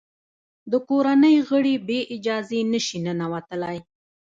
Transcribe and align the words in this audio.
د 0.71 0.73
کورنۍ 0.89 1.35
غړي 1.49 1.75
بې 1.87 1.99
اجازې 2.15 2.59
نه 2.71 2.79
شي 2.85 2.97
ننوتلای. 3.05 3.77